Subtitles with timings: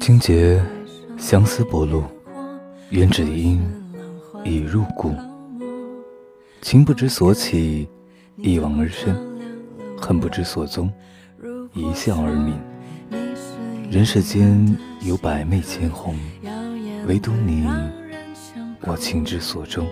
[0.00, 0.60] 清节
[1.16, 2.02] 相思薄露，
[2.90, 3.62] 愿只因
[4.44, 5.14] 已入骨。
[6.60, 7.88] 情不知所起，
[8.36, 9.14] 一往而深；
[10.00, 10.92] 恨不知所踪，
[11.74, 12.54] 一笑而泯。
[13.88, 16.16] 人世间有百媚千红，
[17.06, 17.64] 唯独你，
[18.80, 19.86] 我情之所钟。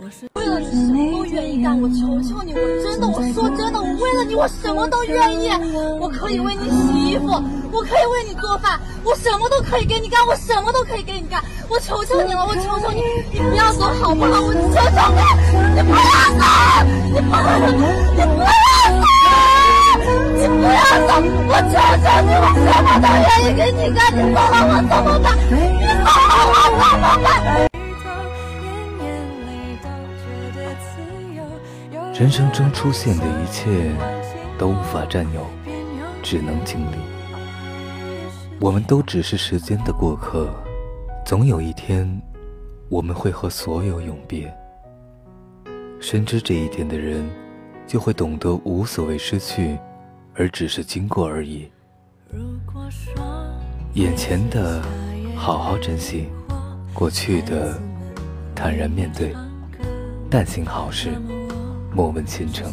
[0.00, 5.48] 为了你什么都愿意干，我求求你，我真的，我说真的，我为了你，我什么都愿意。
[6.00, 7.26] 我可以为你洗衣服，
[7.70, 11.40] 我可以为你做饭，我什么都可以给你干，我什么都可以给你干。
[11.68, 13.02] 我求求你了，我求求你，
[13.32, 14.40] 你不要走好不好？
[14.40, 14.72] 我求求
[15.14, 15.20] 你，
[15.74, 16.02] 你不要
[16.38, 16.44] 走，
[17.04, 17.72] 你不要走，
[18.16, 18.50] 你不要
[32.14, 33.92] 人生中出现的一切
[34.56, 35.44] 都无法占有，
[36.22, 36.96] 只能经历。
[38.60, 40.48] 我们都只是时间的过客，
[41.26, 42.08] 总有一天
[42.88, 44.48] 我们会和所有永别。
[45.98, 47.28] 深知这一点的人，
[47.84, 49.76] 就会懂得无所谓失去，
[50.36, 51.68] 而只是经过而已。
[53.94, 54.80] 眼前的
[55.34, 56.28] 好好珍惜，
[56.92, 57.76] 过去的
[58.54, 59.34] 坦然面对，
[60.30, 61.10] 但行好事。
[61.94, 62.72] 莫问前程。